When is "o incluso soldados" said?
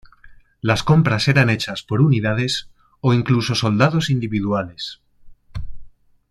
3.01-4.09